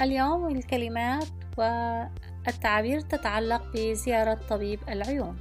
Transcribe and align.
اليوم 0.00 0.48
الكلمات 0.48 1.28
والتعابير 1.58 3.00
تتعلق 3.00 3.72
بزيارة 3.74 4.34
طبيب 4.34 4.80
العيون. 4.88 5.36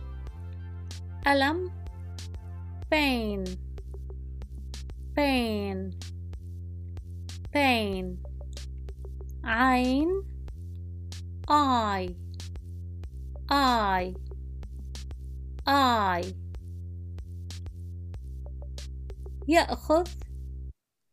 ألم 1.28 1.72
pain 2.94 3.44
pain 5.16 5.90
pain. 7.54 8.06
عين 9.44 10.24
eye 11.50 12.16
eye 13.52 14.14
eye 15.68 16.34
يأخذ 19.48 20.08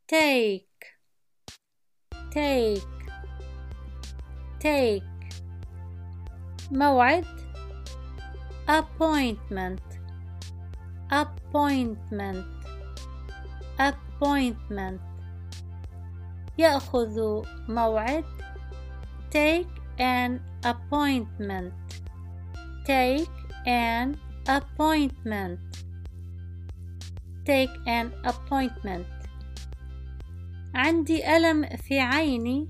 take 0.06 0.86
take. 2.30 2.99
take 4.59 5.03
موعد 6.71 7.25
appointment 8.67 9.81
appointment 11.11 12.45
appointment 13.79 14.99
يأخذ 16.57 17.43
موعد 17.69 18.25
take 19.29 19.67
an 19.99 20.39
appointment 20.63 21.73
take 22.85 23.29
an 23.65 24.17
appointment 24.47 25.59
take 27.45 27.75
an 27.87 28.11
appointment 28.25 29.05
عندي 30.75 31.37
ألم 31.37 31.65
في 31.65 31.99
عيني 31.99 32.67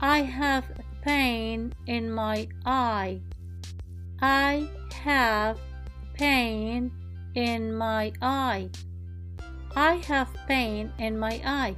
I 0.00 0.20
have 0.20 0.79
pain 1.01 1.73
in 1.87 2.11
my 2.11 2.47
eye. 2.65 3.21
I 4.21 4.67
have 4.93 5.59
pain 6.13 6.91
in 7.35 7.75
my 7.75 8.13
eye. 8.21 8.69
I 9.75 9.95
have 10.07 10.29
pain 10.47 10.91
in 10.99 11.17
my 11.17 11.41
eye 11.45 11.75